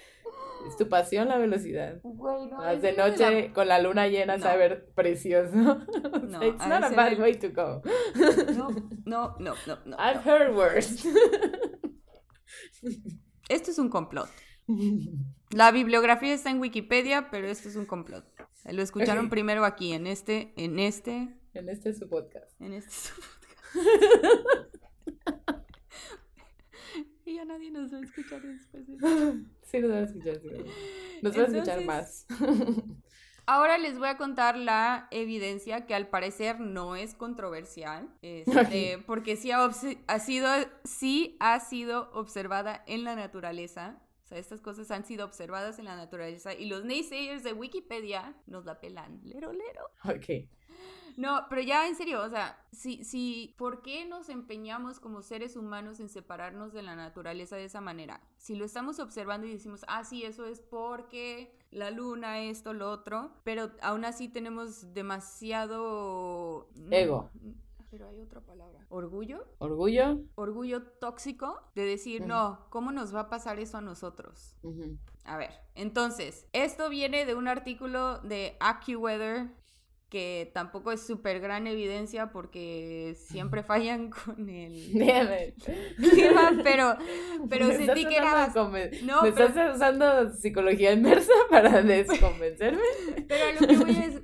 [0.67, 2.01] Es tu pasión la velocidad.
[2.03, 2.63] Güey, no.
[2.63, 4.43] De no es noche con la luna llena, No.
[4.43, 5.53] sabe ver precioso.
[6.33, 7.83] No, it's not a bad way to go.
[8.55, 8.71] No,
[9.05, 9.97] no, no, no, no.
[9.99, 11.07] I've heard worse.
[13.51, 14.31] Esto es un complot.
[15.51, 18.25] La bibliografía está en Wikipedia, pero esto es un complot.
[18.71, 22.59] Lo escucharon primero aquí, en este, en este, En este es su podcast.
[22.63, 24.72] en este su podcast.
[27.33, 29.07] Y ya nadie nos va a escuchar después de esto.
[29.63, 30.41] Sí, nos van a escuchar.
[30.41, 30.49] sí,
[31.23, 32.27] Nos van a escuchar más.
[33.47, 39.37] Ahora les voy a contar la evidencia que al parecer no es controversial, este, porque
[39.37, 40.49] sí ha, ha sido,
[40.85, 44.01] sí ha sido observada en la naturaleza.
[44.25, 48.35] O sea, estas cosas han sido observadas en la naturaleza y los naysayers de Wikipedia
[48.47, 49.21] nos la pelan.
[49.25, 49.91] Lero, lero.
[50.05, 50.49] Ok.
[51.17, 55.57] No, pero ya en serio, o sea, si, si, ¿por qué nos empeñamos como seres
[55.57, 58.21] humanos en separarnos de la naturaleza de esa manera?
[58.37, 62.91] Si lo estamos observando y decimos, ah, sí, eso es porque la luna, esto, lo
[62.91, 66.69] otro, pero aún así tenemos demasiado...
[66.75, 67.31] no, Ego.
[67.91, 68.87] Pero hay otra palabra.
[68.89, 69.45] ¿Orgullo?
[69.59, 70.23] Orgullo.
[70.35, 74.57] Orgullo tóxico de decir, no, ¿cómo nos va a pasar eso a nosotros?
[75.25, 79.51] A ver, entonces, esto viene de un artículo de AccuWeather
[80.13, 85.65] que tampoco es súper gran evidencia porque siempre fallan con el it.
[85.97, 86.97] clima, pero,
[87.49, 88.53] pero Me sentí que era...
[88.53, 92.83] conven- No, ¿Me pero, estás usando psicología inversa para desconvencerme?
[93.27, 94.21] pero lo que voy es,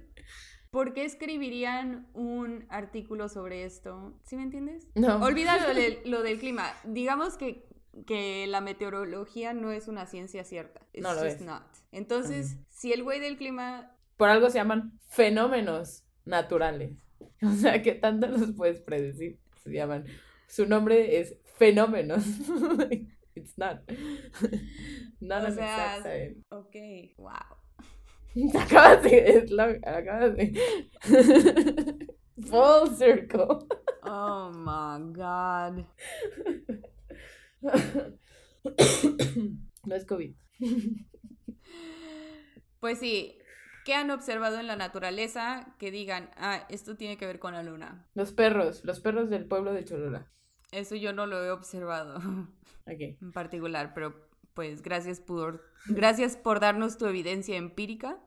[0.70, 4.20] ¿por qué escribirían un artículo sobre esto?
[4.24, 4.86] ¿Sí me entiendes?
[4.94, 5.22] No.
[5.24, 6.70] Olvida lo del, lo del clima.
[6.84, 7.66] Digamos que,
[8.06, 10.82] que la meteorología no es una ciencia cierta.
[10.92, 11.46] It's No lo just es.
[11.46, 11.64] not.
[11.92, 17.02] Entonces, si el güey del clima Por algo se llaman fenómenos naturales.
[17.42, 19.38] O sea, ¿qué tanto los puedes predecir?
[19.62, 20.04] Se llaman.
[20.48, 22.24] Su nombre es fenómenos.
[23.36, 23.80] It's not.
[25.20, 26.40] Not O an sea, exact science.
[26.50, 26.76] Ok,
[27.16, 28.60] wow.
[28.60, 29.28] Acabas de.
[29.30, 30.52] es lo- acabas de.
[32.42, 33.46] Full circle.
[34.02, 35.84] Oh my god.
[39.84, 40.34] No es COVID.
[42.80, 43.37] Pues sí,
[43.88, 47.62] ¿qué han observado en la naturaleza que digan, ah, esto tiene que ver con la
[47.62, 48.06] luna?
[48.12, 50.30] Los perros, los perros del pueblo de Cholula.
[50.72, 52.20] Eso yo no lo he observado
[52.86, 58.18] en particular, pero pues gracias por, gracias por darnos tu evidencia empírica.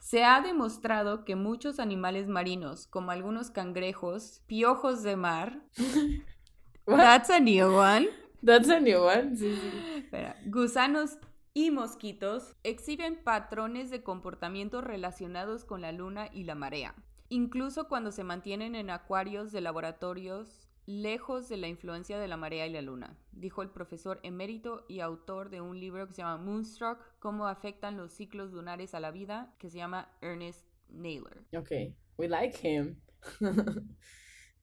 [0.00, 5.60] Se ha demostrado que muchos animales marinos, como algunos cangrejos, piojos de mar,
[6.86, 6.96] What?
[6.96, 8.08] that's a new one,
[8.42, 9.36] That's a new one.
[9.36, 9.98] Sí, sí.
[9.98, 11.18] Espera, gusanos
[11.56, 16.94] y mosquitos exhiben patrones de comportamiento relacionados con la luna y la marea,
[17.30, 22.66] incluso cuando se mantienen en acuarios de laboratorios lejos de la influencia de la marea
[22.66, 26.36] y la luna, dijo el profesor emérito y autor de un libro que se llama
[26.36, 31.42] Moonstruck, cómo afectan los ciclos lunares a la vida, que se llama Ernest Naylor.
[31.56, 31.70] Ok.
[32.18, 33.00] We like him.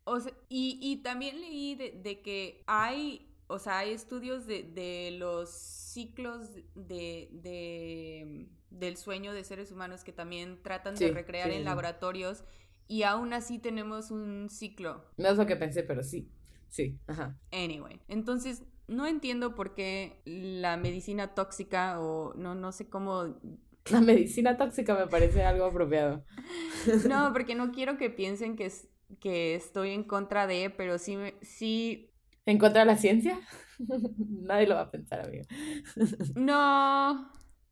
[0.05, 4.63] O sea, y, y también leí de, de que hay, o sea, hay estudios de,
[4.63, 11.11] de los ciclos de, de- del sueño de seres humanos que también tratan Sí, de
[11.11, 11.63] recrear sí, en sí.
[11.63, 12.43] laboratorios
[12.87, 15.03] y aún así tenemos un ciclo.
[15.17, 16.31] No es lo que pensé, pero sí.
[16.69, 16.99] Sí.
[17.07, 17.39] Ajá.
[17.51, 23.35] Anyway, entonces no entiendo por qué la medicina tóxica o no, no sé cómo...
[23.91, 26.23] La medicina tóxica me parece algo apropiado.
[27.01, 28.87] No, porque no quiero que piensen que, es,
[29.19, 32.12] que estoy en contra de, pero sí, me- sí
[32.45, 33.39] ¿En contra de la ciencia?
[34.17, 35.45] Nadie lo va a pensar, amigo.
[36.35, 37.31] No,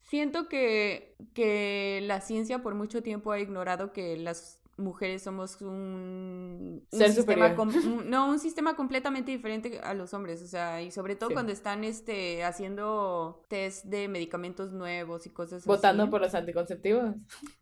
[0.09, 6.83] siento que, que la ciencia por mucho tiempo ha ignorado que las mujeres somos un,
[6.91, 10.89] un Ser sistema un- no, un sistema completamente diferente a los hombres, o sea, y
[10.89, 11.33] sobre todo Sí.
[11.35, 16.09] cuando están este haciendo test de medicamentos nuevos y cosas Votando así.
[16.11, 17.15] por los anticonceptivos.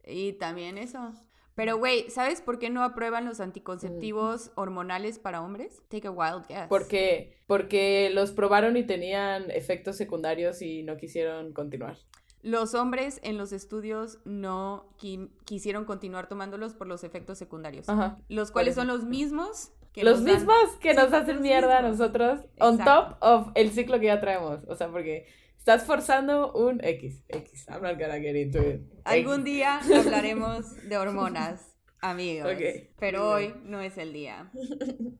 [0.08, 1.12] Y también eso.
[1.56, 5.82] Pero güey, ¿sabes por qué no aprueban los anticonceptivos hormonales para hombres?
[5.90, 6.68] Take a wild guess.
[6.70, 11.98] Porque, porque los probaron y tenían efectos secundarios y no quisieron continuar.
[12.42, 17.90] Los hombres en los estudios no qui- quisieron continuar tomándolos por los efectos secundarios.
[17.90, 18.18] Ajá.
[18.30, 21.82] Los cuales son los mismos que Los dan- mismos que Sí, nos hacen mierda a
[21.82, 23.18] nosotros, on Exacto.
[23.18, 24.60] top of el ciclo que ya traemos.
[24.70, 25.26] O sea, porque
[25.60, 27.24] estás forzando un X.
[27.28, 27.67] X.
[27.67, 28.82] I'm not gonna get into it.
[29.04, 32.52] Algún día hablaremos de hormonas, amigos.
[32.98, 34.52] Pero hoy no es el día.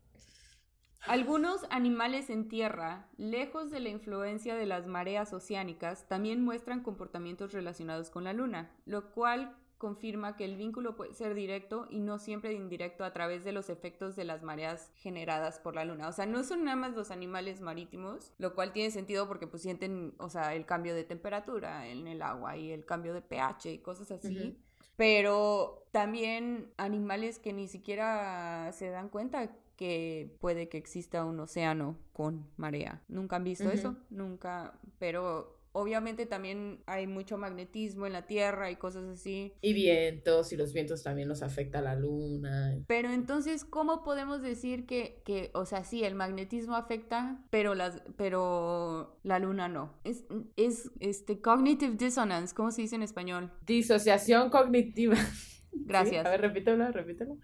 [1.02, 7.54] Algunos animales en tierra, lejos de la influencia de las mareas oceánicas, también muestran comportamientos
[7.54, 12.20] relacionados con la luna, lo cual confirma que el vínculo puede ser directo y no
[12.20, 16.10] siempre indirecto a través de los efectos de las mareas generadas por la luna.
[16.10, 19.64] O sea, no son nada más los animales marítimos, lo cual tiene sentido porque pues
[19.64, 23.72] sienten, o sea, el cambio de temperatura en el agua y el cambio de pH
[23.72, 24.60] y cosas así.
[24.98, 31.98] Pero también animales que ni siquiera se dan cuenta que puede que exista un océano
[32.12, 33.02] con marea.
[33.08, 33.96] ¿Nunca han visto eso?
[34.10, 39.54] Nunca, pero obviamente también hay mucho magnetismo en la Tierra y cosas así.
[39.62, 42.78] Y vientos, y los vientos también nos afecta a la luna.
[42.88, 48.02] Pero entonces, ¿cómo podemos decir que, que o sea, sí, el magnetismo afecta, pero, las,
[48.18, 49.94] pero la luna no?
[50.04, 53.52] Es, es este, cognitive dissonance, ¿cómo se dice en español?
[53.66, 55.16] Disociación cognitiva.
[55.72, 56.26] Gracias.
[56.26, 57.38] A ver, repítelo, repítelo.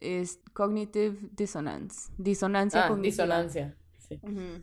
[0.00, 2.10] Es cognitive dissonance.
[2.16, 3.24] Disonancia Ah, cognitiva.
[3.24, 3.76] disonancia.
[3.98, 4.18] Sí.
[4.22, 4.62] Ujú.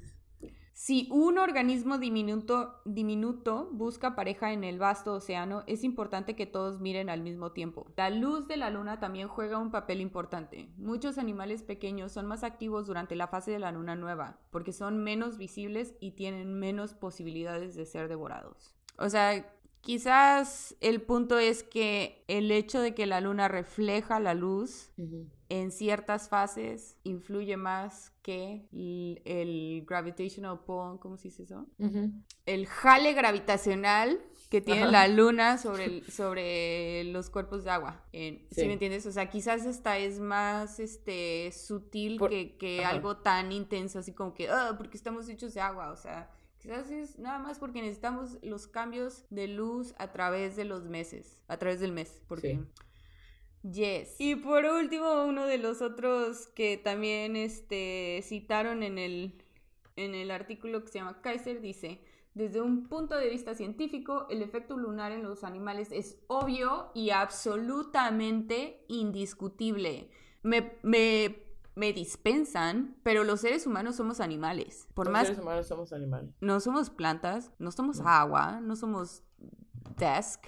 [0.80, 7.10] Si un organismo diminuto, busca pareja en el vasto océano, es importante que todos miren
[7.10, 7.92] al mismo tiempo.
[7.98, 10.70] La luz de la luna también juega un papel importante.
[10.78, 15.04] Muchos animales pequeños son más activos durante la fase de la luna nueva, porque son
[15.04, 18.76] menos visibles y tienen menos posibilidades de ser devorados.
[19.00, 24.34] O sea, quizás el punto es que el hecho de que la luna refleja la
[24.34, 24.92] luz
[25.50, 31.66] en ciertas fases influye más que el, el gravitational pull, ¿cómo se dice eso?
[32.46, 34.92] El jale gravitacional que tiene Ajá.
[34.92, 38.04] la luna sobre, el- sobre los cuerpos de agua.
[38.12, 38.46] ¿sí.
[38.52, 38.66] Sí.
[38.68, 39.06] me entiendes?
[39.06, 44.14] O sea, quizás esta es más este, sutil Por- que, que algo tan intenso, así
[44.14, 46.30] como que, ah, porque estamos hechos de agua, o sea...
[46.68, 51.42] Quizás es nada más porque necesitamos los cambios de luz a través de los meses,
[51.48, 52.60] a través del mes, porque
[53.62, 53.72] Sí.
[53.72, 54.20] Yes.
[54.20, 59.42] Y por último, uno de los otros que también este, citaron en el,
[59.96, 62.02] en el artículo que se llama Kaiser dice,
[62.34, 67.12] desde un punto de vista científico, el efecto lunar en los animales es obvio y
[67.12, 70.10] absolutamente indiscutible.
[70.44, 71.47] Me, me,
[71.78, 74.88] me dispensan, pero los seres humanos somos animales.
[74.94, 76.34] Por Los más seres humanos somos animales.
[76.42, 78.10] no somos plantas, no somos No.
[78.10, 79.24] agua, no somos
[79.98, 80.46] desk,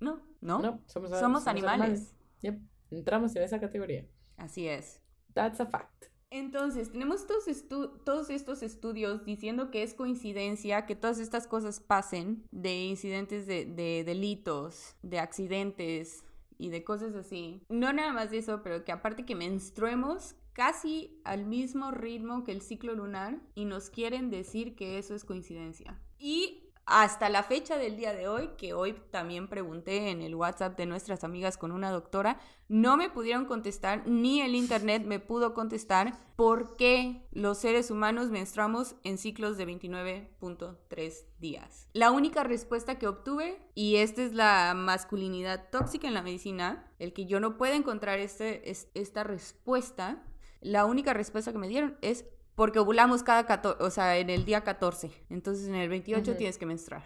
[0.00, 2.14] no, no, No, somos, somos, animales.
[2.42, 2.60] Yep.
[2.90, 4.06] Entramos en esa categoría.
[4.36, 5.00] Así es.
[5.32, 6.06] That's a fact.
[6.30, 11.78] Entonces, tenemos todos, estu- todos estos estudios diciendo que es coincidencia que todas estas cosas
[11.80, 16.24] pasen de incidentes de, de delitos, de accidentes
[16.58, 17.62] y de cosas así.
[17.68, 22.52] No nada más de eso, pero que aparte que menstruemos casi al mismo ritmo que
[22.52, 26.00] el ciclo lunar y nos quieren decir que eso es coincidencia.
[26.18, 30.76] Y hasta la fecha del día de hoy, que hoy también pregunté en el WhatsApp
[30.76, 32.38] de nuestras amigas con una doctora,
[32.68, 38.28] no me pudieron contestar, ni el Internet me pudo contestar por qué los seres humanos
[38.30, 41.88] menstruamos en ciclos de 29.3 días.
[41.94, 47.12] La única respuesta que obtuve, y esta es la masculinidad tóxica en la medicina, el
[47.12, 50.22] que yo no puedo encontrar este, es- esta respuesta,
[50.64, 52.24] la única respuesta que me dieron es
[52.54, 55.10] porque ovulamos cada 14, o sea, en el día 14.
[55.30, 56.38] Entonces en el 28 Ujú.
[56.38, 57.02] tienes que menstruar.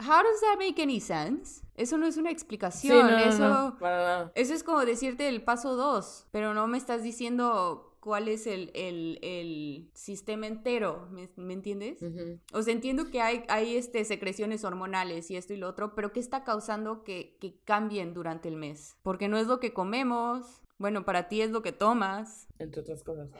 [0.00, 1.62] How does that make any sense?
[1.76, 4.32] Eso no es una Sí, explicación, no, no, eso no, nada.
[4.34, 8.70] eso es como decirte el paso 2, pero no me estás diciendo cuál es el,
[8.74, 12.02] el- el sistema entero, ¿me, me entiendes?
[12.02, 12.38] Ujú.
[12.52, 16.12] O sea, entiendo que hay, hay este, secreciones hormonales y esto y lo otro, pero
[16.12, 18.96] ¿qué está causando que, que cambien durante el mes?
[19.02, 22.46] Porque no es lo que comemos, bueno, para ti es lo que tomas.
[22.58, 23.30] Entre otras cosas.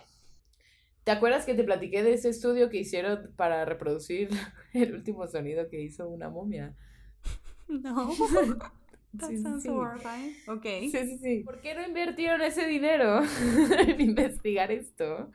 [1.04, 4.30] ¿Te acuerdas que te platiqué de ese estudio que hicieron para reproducir
[4.72, 6.74] el último sonido que hizo una momia?
[7.68, 8.14] No.
[9.18, 9.68] That Sí, sounds sí.
[9.68, 10.34] horrifying.
[10.48, 10.64] Ok.
[10.64, 11.44] Sí, sí, sí.
[11.44, 13.20] ¿Por qué no invirtieron ese dinero
[13.86, 15.30] en investigar esto?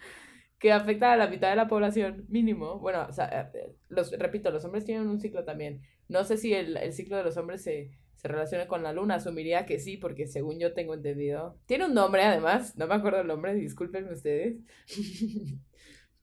[0.60, 2.80] Que afecta a la mitad de la población, mínimo.
[2.80, 5.82] Bueno, o sea, eh, los, repito, los hombres tienen un ciclo también.
[6.10, 9.16] No sé si el, el ciclo de los hombres se, se relaciona con la luna.
[9.16, 11.58] Asumiría que sí, porque según yo tengo entendido.
[11.66, 12.76] Tiene un nombre, además.
[12.78, 14.58] No me acuerdo el nombre, discúlpenme ustedes.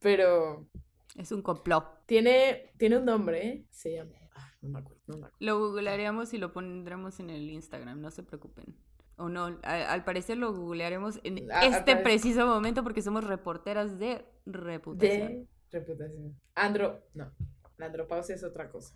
[0.00, 0.68] Pero
[1.16, 2.04] Es un complot.
[2.06, 3.64] tiene, tiene un nombre.
[3.70, 4.12] Se llama.
[4.34, 5.36] ah, no me acuerdo, no me acuerdo.
[5.40, 8.76] Lo googlearemos y lo pondremos en el Instagram, no se preocupen.
[9.18, 14.26] O no, al, al parecer lo googlearemos en este preciso momento porque somos reporteras de
[14.44, 15.48] reputación.
[15.70, 16.38] De reputación.
[16.54, 17.02] Andro.
[17.14, 17.32] No.
[17.78, 18.94] La andropausia es otra cosa.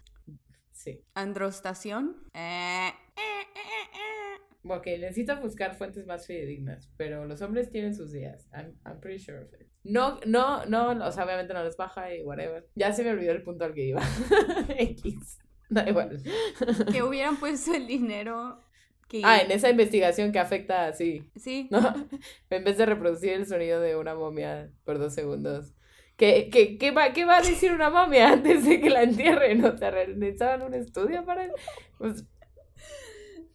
[0.73, 1.03] Sí.
[1.15, 2.17] Androstación.
[2.35, 4.69] Eh, eh, eh, eh.
[4.69, 8.49] Ok, necesito buscar fuentes más fidedignas, pero los hombres tienen sus días.
[8.53, 9.67] I'm, I'm pretty sure of it.
[9.83, 12.69] No, no, no, o sea, obviamente no les baja y whatever.
[12.75, 14.03] Ya se me olvidó el punto al que iba.
[14.79, 15.39] X.
[15.71, 16.23] Da igual.
[16.93, 18.61] Que hubieran puesto el dinero
[19.09, 19.23] que...
[19.25, 21.69] Ah, en esa investigación que afecta así, Sí.
[21.71, 21.81] ¿no?
[22.51, 25.73] En vez de reproducir el sonido de una momia por dos segundos.
[26.21, 29.65] ¿Qué, qué, qué, va, ¿Qué va a decir una momia antes de que la entierren?
[29.65, 31.55] O sea, ¿necesitaban un estudio para eso?
[31.97, 32.27] Pues,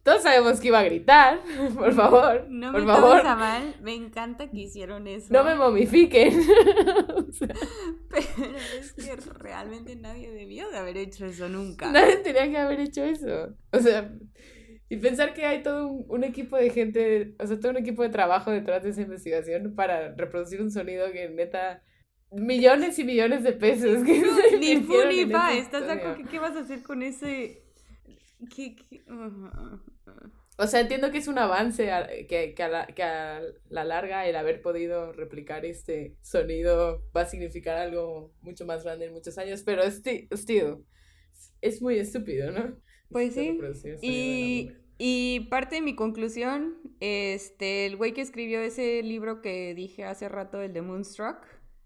[0.01, 1.41] todos sabemos que iba a gritar,
[1.75, 2.47] por favor.
[2.49, 3.21] No por me favor.
[3.23, 5.27] a mal, me encanta que hicieron eso.
[5.29, 6.33] No me momifiquen.
[7.15, 7.49] O sea,
[8.09, 11.91] Pero es que realmente nadie debió de haber hecho eso nunca.
[11.91, 13.55] nadie tenía que haber hecho eso.
[13.73, 14.11] O sea,
[14.89, 18.01] Y pensar que hay todo un, un, equipo de gente, o sea, todo un equipo
[18.01, 21.83] de trabajo detrás de esa investigación para reproducir un sonido que neta
[22.31, 24.03] millones y millones de pesos.
[24.03, 26.23] Que no, ni fu ni fa, ¿estás de acuerdo?
[26.29, 27.63] ¿Qué, vas a hacer con ese?
[28.53, 29.03] ¿Qué, qué?
[30.57, 31.89] O sea, entiendo que es un avance
[32.29, 37.21] que, que, a la, que, a la, larga el haber podido replicar este sonido va
[37.21, 40.85] a significar algo mucho más grande en muchos años, pero still,
[41.61, 42.77] es muy estúpido, ¿no?
[43.09, 43.59] Pues sí.
[44.01, 50.05] Y, y parte de mi conclusión, este, el güey que escribió ese libro que dije
[50.05, 51.45] hace rato, el de Moonstruck,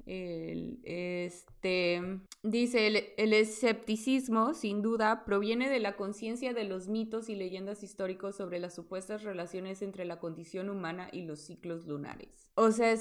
[0.10, 2.02] el, este,
[2.42, 8.36] dice, el, escepticismo, sin duda, proviene de la conciencia de los mitos y leyendas históricos
[8.36, 12.52] sobre las supuestas relaciones entre la condición humana y los ciclos lunares.
[12.56, 12.98] O sea,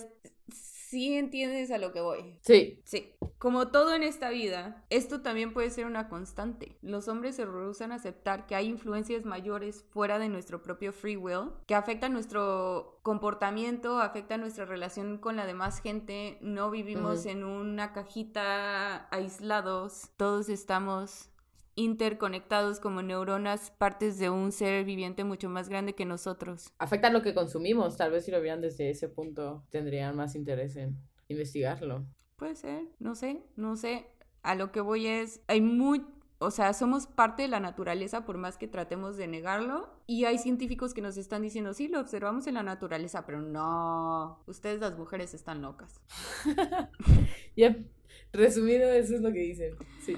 [0.53, 2.39] sí entiendes a lo que voy.
[2.43, 2.81] Sí.
[2.85, 3.13] Sí.
[3.39, 6.77] Como todo en esta vida, esto también puede ser una constante.
[6.83, 11.17] Los hombres se rehusan a aceptar que hay influencias mayores fuera de nuestro propio free
[11.17, 16.39] will que afectan nuestro comportamiento, afectan nuestra relación con la demás gente.
[16.41, 20.11] No vivimos en una cajita aislados.
[20.17, 21.31] Todos estamos
[21.79, 26.73] interconectados como neuronas, partes de un ser viviente mucho más grande que nosotros.
[26.79, 30.75] Afecta lo que consumimos, tal vez si lo vieran desde ese punto tendrían más interés
[30.75, 30.99] en
[31.29, 32.05] investigarlo.
[32.35, 34.07] Puede ser, no sé, no sé.
[34.43, 36.05] A lo que voy es, hay muy,
[36.39, 39.89] o sea, somos parte de la naturaleza por más que tratemos de negarlo.
[40.09, 44.43] Y hay científicos que nos están diciendo, sí, lo observamos en la naturaleza, pero no,
[44.49, 46.01] ustedes las mujeres están locas.
[47.57, 47.77] ya,
[48.33, 50.17] resumido, eso es lo que dicen, sí.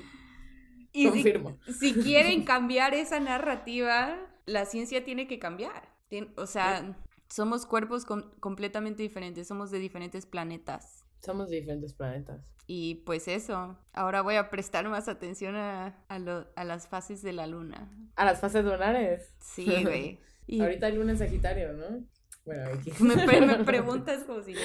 [0.92, 1.58] Y Confirmo.
[1.78, 4.16] Si, quieren cambiar esa narrativa,
[4.46, 5.88] la ciencia tiene que cambiar.
[6.36, 6.96] o sea,
[7.28, 11.04] somos cuerpos completamente diferentes, somos de diferentes planetas.
[11.20, 12.52] Somos de diferentes planetas.
[12.66, 17.46] Y pues eso, ahora voy a prestar más atención a, a, las fases de la
[17.46, 17.90] luna.
[18.16, 19.34] ¿A las fases lunares?
[19.40, 20.20] Sí, güey.
[20.60, 22.04] Ahorita hay luna en Sagitario, ¿no?
[22.44, 23.00] Bueno, X.
[23.00, 24.60] Me, me preguntas como si yo...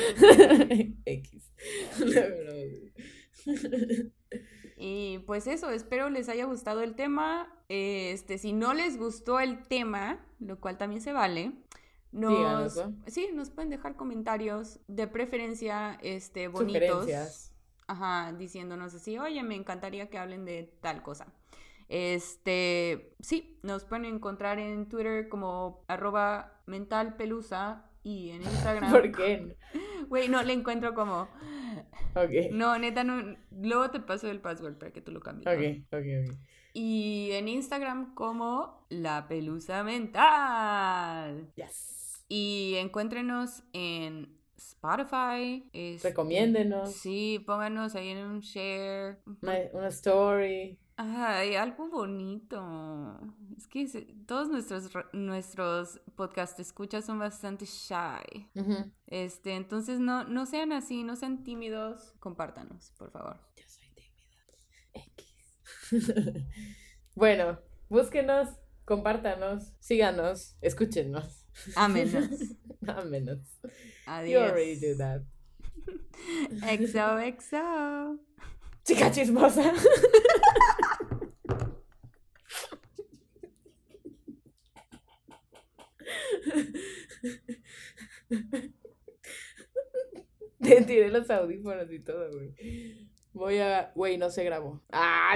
[1.05, 1.51] X.
[4.75, 7.51] Y pues eso, espero les haya gustado el tema.
[7.69, 11.53] Este, si no les gustó el tema, lo cual también se vale,
[12.11, 17.09] nos, sí, nos pueden dejar comentarios de preferencia, este, bonitos.
[17.87, 21.27] Ajá, diciéndonos así, oye, me encantaría que hablen de tal cosa.
[21.87, 28.91] Este, sí, nos pueden encontrar en Twitter como arroba mentalpelusa y en Instagram.
[28.91, 29.57] ¿Por qué?
[30.07, 31.27] Güey, no, le encuentro como
[32.15, 32.51] Ok.
[32.51, 33.37] No, neta, no.
[33.51, 35.47] Luego te paso el password para que tú lo cambies.
[35.47, 36.37] Ok, ok, ok.
[36.73, 41.51] Y en Instagram como La Pelusa Mental.
[41.55, 42.25] Yes.
[42.27, 45.69] Y encuéntrenos en Spotify.
[45.73, 46.93] Este, Recomiéndenos.
[46.93, 49.19] Sí, pónganos ahí en un share.
[49.73, 50.77] una story.
[50.97, 53.19] Ay, algo bonito.
[53.57, 53.85] Es que
[54.25, 58.49] todos nuestros, nuestros podcast escuchas son bastante shy.
[59.07, 62.13] Este, entonces no, no sean así, no sean tímidos.
[62.19, 63.37] Compártanos, por favor.
[63.57, 64.35] Yo soy tímida.
[64.93, 66.45] X.
[67.15, 68.49] bueno, búsquenos,
[68.85, 71.45] compártanos, síganos, escúchenos.
[71.75, 72.29] Ámenos.
[72.87, 73.39] Ámenos.
[74.05, 74.31] Adiós.
[74.31, 75.21] You already do that.
[76.69, 78.17] Exo, exo.
[78.85, 79.73] Chica chismosa.
[90.61, 92.53] Te tiré los audífonos y todo, güey.
[93.33, 93.91] Voy a.
[93.95, 94.81] Güey, no se grabó.
[94.91, 95.33] ¡Ah!